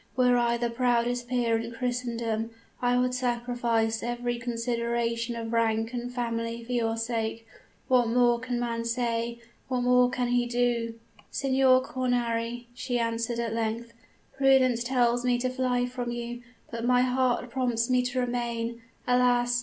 Were 0.15 0.35
I 0.35 0.57
the 0.57 0.71
proudest 0.71 1.27
peer 1.27 1.55
in 1.59 1.73
Christendom, 1.73 2.49
I 2.81 2.97
would 2.97 3.13
sacrifice 3.13 4.01
every 4.01 4.39
consideration 4.39 5.35
of 5.35 5.53
rank 5.53 5.93
and 5.93 6.11
family 6.11 6.63
for 6.63 6.71
your 6.71 6.97
sake. 6.97 7.45
What 7.87 8.07
more 8.07 8.39
can 8.39 8.59
man 8.59 8.83
say? 8.83 9.39
What 9.67 9.81
more 9.81 10.09
can 10.09 10.29
he 10.29 10.47
do?' 10.47 10.95
"'Signor 11.29 11.83
Cornari,' 11.83 12.65
she 12.73 12.97
answered 12.97 13.37
at 13.37 13.53
length, 13.53 13.93
'prudence 14.35 14.83
tells 14.83 15.23
me 15.23 15.37
to 15.37 15.51
fly 15.51 15.85
from 15.85 16.09
you; 16.09 16.41
but 16.71 16.83
my 16.83 17.01
heart 17.01 17.51
prompts 17.51 17.87
me 17.87 18.01
to 18.05 18.19
remain. 18.21 18.81
Alas! 19.07 19.59